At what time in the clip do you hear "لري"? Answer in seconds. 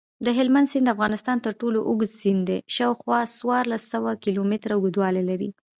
5.29-5.49